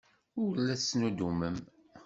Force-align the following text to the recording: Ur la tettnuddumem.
Ur 0.43 0.53
la 0.59 0.75
tettnuddumem. 0.79 1.55